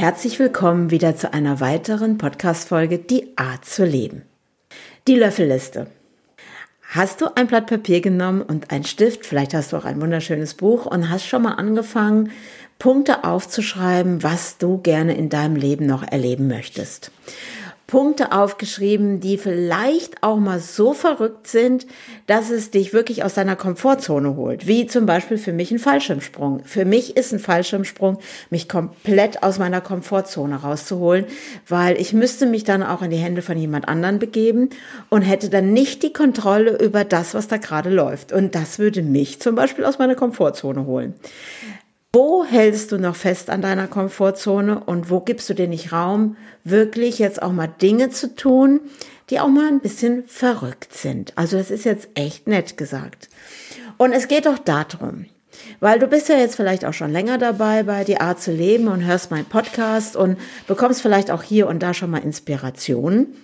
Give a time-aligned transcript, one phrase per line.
[0.00, 4.22] Herzlich willkommen wieder zu einer weiteren Podcast-Folge Die Art zu leben.
[5.06, 5.88] Die Löffelliste.
[6.88, 10.54] Hast du ein Blatt Papier genommen und einen Stift, vielleicht hast du auch ein wunderschönes
[10.54, 12.30] Buch und hast schon mal angefangen,
[12.78, 17.10] Punkte aufzuschreiben, was du gerne in deinem Leben noch erleben möchtest.
[17.90, 21.88] Punkte aufgeschrieben, die vielleicht auch mal so verrückt sind,
[22.28, 24.68] dass es dich wirklich aus deiner Komfortzone holt.
[24.68, 26.62] Wie zum Beispiel für mich ein Fallschirmsprung.
[26.64, 31.24] Für mich ist ein Fallschirmsprung, mich komplett aus meiner Komfortzone rauszuholen,
[31.66, 34.70] weil ich müsste mich dann auch in die Hände von jemand anderen begeben
[35.08, 38.30] und hätte dann nicht die Kontrolle über das, was da gerade läuft.
[38.30, 41.14] Und das würde mich zum Beispiel aus meiner Komfortzone holen.
[42.12, 46.36] Wo hältst du noch fest an deiner Komfortzone und wo gibst du dir nicht Raum,
[46.64, 48.80] wirklich jetzt auch mal Dinge zu tun,
[49.30, 51.32] die auch mal ein bisschen verrückt sind?
[51.38, 53.28] Also das ist jetzt echt nett gesagt.
[53.96, 55.26] Und es geht doch darum,
[55.78, 58.88] weil du bist ja jetzt vielleicht auch schon länger dabei bei Die Art zu leben
[58.88, 63.36] und hörst meinen Podcast und bekommst vielleicht auch hier und da schon mal Inspirationen.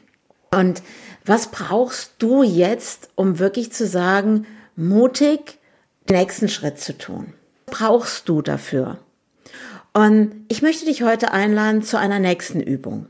[0.50, 0.82] Und
[1.24, 4.44] was brauchst du jetzt, um wirklich zu sagen,
[4.74, 5.58] mutig
[6.08, 7.32] den nächsten Schritt zu tun?
[7.78, 8.98] Brauchst du dafür?
[9.92, 13.06] Und ich möchte dich heute einladen zu einer nächsten Übung.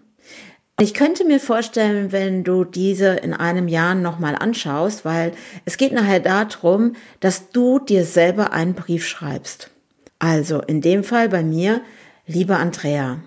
[0.80, 5.32] Ich könnte mir vorstellen, wenn du diese in einem Jahr nochmal anschaust, weil
[5.64, 9.70] es geht nachher darum, dass du dir selber einen Brief schreibst.
[10.18, 11.80] Also in dem Fall bei mir,
[12.26, 13.20] liebe Andrea,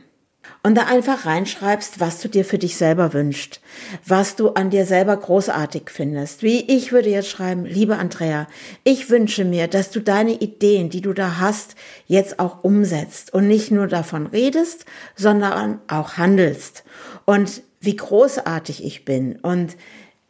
[0.64, 3.62] und da einfach reinschreibst, was du dir für dich selber wünschst,
[4.06, 6.44] was du an dir selber großartig findest.
[6.44, 8.48] Wie ich würde jetzt schreiben, liebe Andrea,
[8.84, 11.76] ich wünsche mir, dass du deine Ideen, die du da hast,
[12.08, 16.84] jetzt auch umsetzt und nicht nur davon redest, sondern auch handelst.
[17.26, 19.38] Und wie großartig ich bin.
[19.38, 19.78] Und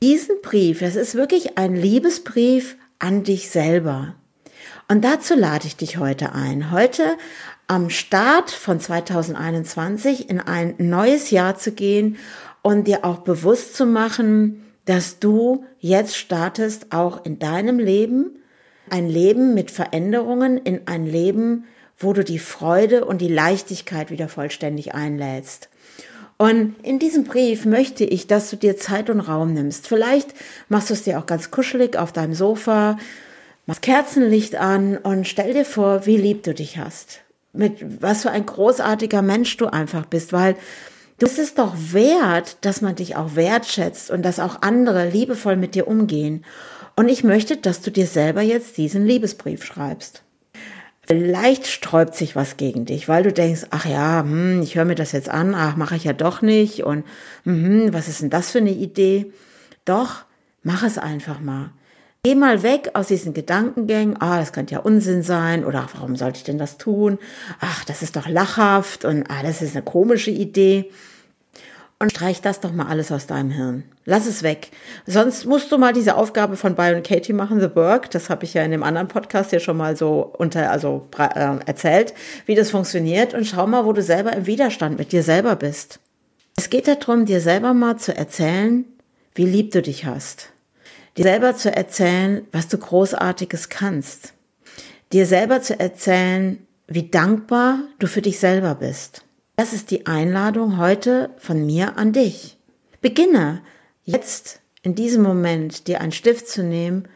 [0.02, 4.16] diesen Brief, das ist wirklich ein Liebesbrief an dich selber.
[4.88, 6.72] Und dazu lade ich dich heute ein.
[6.72, 7.18] Heute
[7.68, 12.18] am Start von 2021 in ein neues Jahr zu gehen
[12.62, 18.42] und dir auch bewusst zu machen, dass du jetzt startest, auch in deinem Leben,
[18.90, 21.66] ein Leben mit Veränderungen, in ein Leben,
[21.98, 25.70] wo du die Freude und die Leichtigkeit wieder vollständig einlädst.
[26.38, 29.88] Und in diesem Brief möchte ich, dass du dir Zeit und Raum nimmst.
[29.88, 30.34] Vielleicht
[30.70, 32.98] machst du es dir auch ganz kuschelig auf deinem Sofa,
[33.70, 37.22] machst Kerzenlicht an und stell dir vor, wie lieb du dich hast
[37.54, 40.54] mit was für ein großartiger Mensch du einfach bist, weil
[41.20, 45.56] du bist es doch wert, dass man dich auch wertschätzt und dass auch andere liebevoll
[45.56, 46.46] mit dir umgehen.
[46.96, 50.24] Und ich möchte, dass du dir selber jetzt diesen Liebesbrief schreibst.
[51.02, 54.96] Vielleicht sträubt sich was gegen dich, weil du denkst, ach ja, hm, ich höre mir
[54.96, 57.04] das jetzt an, ach, mache ich ja doch nicht und
[57.44, 59.34] hm, was ist denn das für eine Idee?
[59.86, 60.26] Doch,
[60.62, 61.72] mach es einfach mal.
[62.24, 66.40] Geh mal weg aus diesen Gedankengängen, ah, das könnte ja Unsinn sein oder warum sollte
[66.40, 67.18] ich denn das tun?
[67.62, 70.92] Ach, das ist doch lachhaft und ah, das ist eine komische Idee.
[71.98, 73.84] Und streich das doch mal alles aus deinem Hirn.
[74.04, 74.72] Lass es weg.
[75.06, 78.12] Sonst musst du mal diese Aufgabe von Byron Katie machen, The Work.
[78.12, 81.58] Das habe ich ja in dem anderen Podcast ja schon mal so unter, also äh,
[81.66, 82.14] erzählt,
[82.46, 83.34] wie das funktioniert.
[83.34, 86.00] Und schau mal, wo du selber im Widerstand mit dir selber bist.
[86.58, 88.86] Es geht darum, dir selber mal zu erzählen,
[89.36, 90.52] wie lieb du dich hast
[91.18, 94.34] dir selber zu erzählen, was du großartiges kannst.
[95.12, 99.24] Dir selber zu erzählen, wie dankbar du für dich selber bist.
[99.56, 102.58] Das ist die Einladung heute von mir an dich.
[103.02, 103.62] Beginne
[104.06, 107.08] jetzt in diesem Moment dir einen Stift zu nehmen.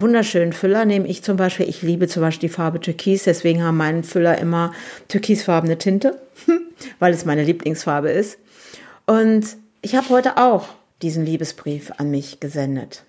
[0.00, 1.68] Wunderschönen Füller nehme ich zum Beispiel.
[1.68, 4.72] Ich liebe zum Beispiel die Farbe Türkis, deswegen haben meine Füller immer
[5.08, 6.20] türkisfarbene Tinte,
[6.98, 8.38] weil es meine Lieblingsfarbe ist.
[9.06, 10.68] Und ich habe heute auch
[11.02, 13.04] diesen Liebesbrief an mich gesendet.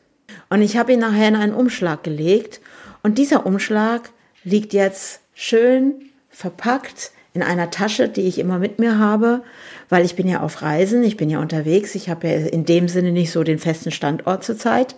[0.54, 2.62] Und ich habe ihn nachher in einen Umschlag gelegt.
[3.02, 4.12] Und dieser Umschlag
[4.44, 9.42] liegt jetzt schön verpackt in einer Tasche, die ich immer mit mir habe,
[9.90, 12.88] weil ich bin ja auf Reisen, ich bin ja unterwegs, ich habe ja in dem
[12.88, 14.96] Sinne nicht so den festen Standort zurzeit.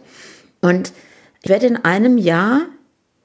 [0.59, 0.91] Und
[1.41, 2.63] ich werde in einem Jahr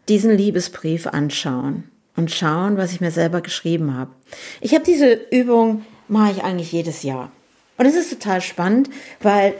[0.09, 4.13] diesen Liebesbrief anschauen und schauen, was ich mir selber geschrieben habe.
[4.61, 7.33] Ich habe diese Übung, mache ich eigentlich jedes Jahr.
[7.77, 8.89] Und es ist total spannend,
[9.21, 9.55] weil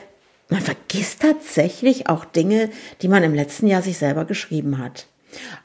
[0.51, 2.71] man vergisst tatsächlich auch Dinge,
[3.03, 5.07] die man im letzten Jahr sich selber geschrieben hat.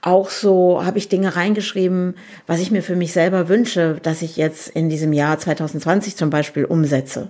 [0.02, 2.16] Auch so habe ich Dinge reingeschrieben,
[2.46, 6.30] was ich mir für mich selber wünsche, dass ich jetzt in diesem Jahr 2020 zum
[6.30, 7.30] Beispiel umsetze.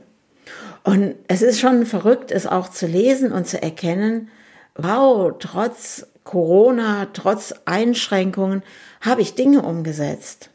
[0.84, 4.30] Und es ist schon verrückt, es auch zu lesen und zu erkennen,
[4.76, 8.64] wow, trotz Corona, trotz Einschränkungen
[9.02, 10.50] habe ich Dinge umgesetzt.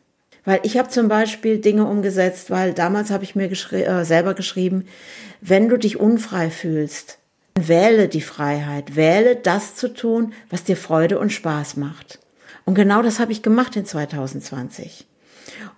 [0.50, 4.34] Weil ich habe zum Beispiel Dinge umgesetzt, weil damals habe ich mir geschri äh, selber
[4.34, 4.84] geschrieben,
[5.40, 7.18] wenn du dich unfrei fühlst,
[7.54, 12.18] wähle die Freiheit, wähle das zu tun, was dir Freude und Spaß macht.
[12.64, 15.06] Und genau das habe ich gemacht in 2020.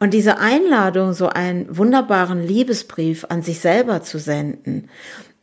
[0.00, 4.88] Und diese Einladung, so einen wunderbaren Liebesbrief an sich selber zu senden,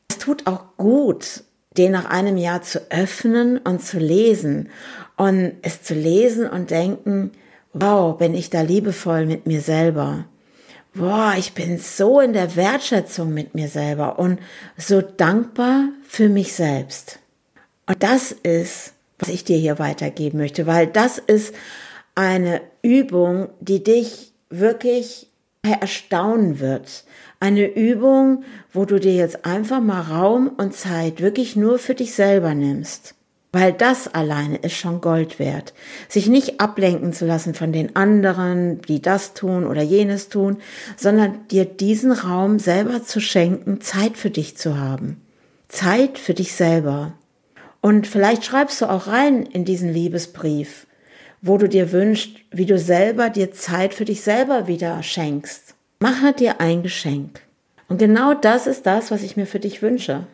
[0.09, 1.43] es tut auch gut,
[1.77, 4.69] den nach einem Jahr zu öffnen und zu lesen
[5.17, 7.29] und es zu lesen und denken,
[7.73, 10.25] wow, bin ich da liebevoll mit mir selber.
[10.93, 14.39] Boah, ich bin so in der Wertschätzung mit mir selber und
[14.77, 17.19] so dankbar für mich selbst.
[17.85, 21.53] Und das ist, was ich dir hier weitergeben möchte, weil das ist
[22.15, 25.27] eine Übung, die dich wirklich
[25.61, 27.03] erstaunen wird.
[27.39, 28.43] Eine Übung,
[28.73, 33.15] wo du dir jetzt einfach mal Raum und Zeit wirklich nur für dich selber nimmst.
[33.51, 35.73] Weil das alleine ist schon Gold wert.
[36.07, 40.57] Sich nicht ablenken zu lassen von den anderen, die das tun oder jenes tun,
[40.97, 45.19] sondern dir diesen Raum selber zu schenken, Zeit für dich zu haben.
[45.67, 47.13] Zeit für dich selber.
[47.81, 50.85] Und vielleicht schreibst du auch rein in diesen Liebesbrief,
[51.41, 55.73] wo du dir wünschst, wie du selber dir Zeit für dich selber wieder schenkst.
[55.99, 57.41] Mache dir ein Geschenk.
[57.87, 60.27] Und genau das ist das, was ich mir für dich wünsche.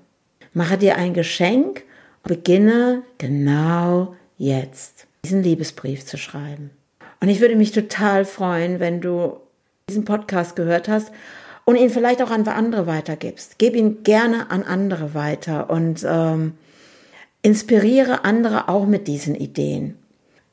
[0.54, 1.84] Mache dir ein Geschenk
[2.26, 6.72] beginne genau jetzt diesen Liebesbrief zu schreiben.
[7.22, 9.38] Und ich würde mich total freuen, wenn du
[9.90, 11.12] diesen Podcast gehört hast
[11.64, 13.58] und ihn vielleicht auch an andere weitergibst.
[13.58, 16.54] Gib ihn gerne an andere weiter und ähm,
[17.42, 19.98] inspiriere andere auch mit diesen Ideen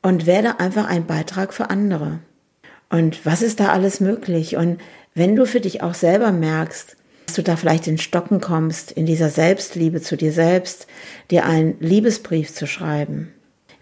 [0.02, 2.20] und werde einfach ein Beitrag für andere.
[2.90, 4.56] Und was ist da alles möglich?
[4.56, 4.80] Und
[5.14, 6.96] wenn du für dich auch selber merkst,
[7.34, 10.86] du da vielleicht in Stocken kommst, in dieser Selbstliebe zu dir selbst,
[11.30, 13.32] dir einen Liebesbrief zu schreiben.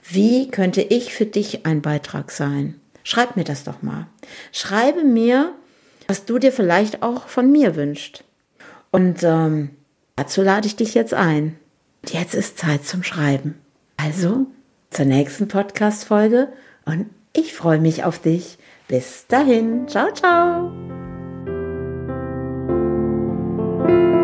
[0.02, 2.80] Wie könnte ich für dich ein Beitrag sein?
[3.02, 4.06] Schreib mir das doch mal.
[4.52, 5.54] Schreibe mir,
[6.06, 8.24] was du dir vielleicht auch von mir wünschst.
[8.90, 9.70] Und ähm,
[10.16, 11.56] dazu lade ich dich jetzt ein.
[12.08, 13.58] Jetzt ist Zeit zum Schreiben.
[13.96, 14.46] Also
[14.90, 16.48] zur nächsten Podcast-Folge
[16.84, 18.58] und ich freue mich auf dich.
[18.88, 19.86] Bis dahin.
[19.86, 21.09] Ciao, ciao.
[23.90, 24.19] Thank you.